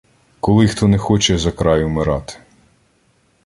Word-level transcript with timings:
Коли 0.39 0.67
хто 0.67 0.87
не 0.87 0.97
хоче 0.97 1.37
за 1.37 1.51
край 1.51 1.83
умирати 1.83 2.33